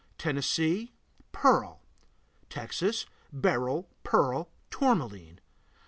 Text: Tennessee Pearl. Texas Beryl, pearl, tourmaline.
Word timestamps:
Tennessee 0.17 0.93
Pearl. 1.31 1.79
Texas 2.49 3.05
Beryl, 3.31 3.87
pearl, 4.01 4.49
tourmaline. 4.71 5.39